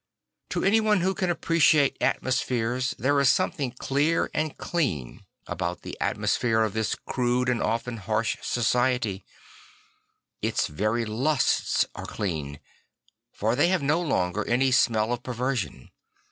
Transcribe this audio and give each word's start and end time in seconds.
To 0.49 0.63
anyone 0.63 1.01
\vho 1.01 1.15
can 1.15 1.29
appreciate 1.29 1.95
atmospheres 2.01 2.95
there 2.97 3.19
is 3.19 3.29
something 3.29 3.69
clear 3.69 4.31
and 4.33 4.57
clean 4.57 5.05
3 5.05 5.05
8 5.05 5.05
St. 5.05 5.19
Francis 5.19 5.27
of 5.27 5.53
Assisi 5.53 5.53
about 5.53 5.81
the 5.83 5.97
atmosphere 6.01 6.61
of 6.63 6.73
this 6.73 6.95
crude 7.05 7.49
and 7.49 7.61
often 7.61 7.97
harsh 7.97 8.37
society. 8.41 9.23
Its 10.41 10.65
very 10.65 11.05
lusts 11.05 11.85
are 11.93 12.07
clean; 12.07 12.59
for 13.31 13.55
they 13.55 13.67
have 13.67 13.83
no 13.83 14.01
longer 14.01 14.43
any 14.47 14.71
smell 14.71 15.13
of 15.13 15.21
perversion. 15.21 15.91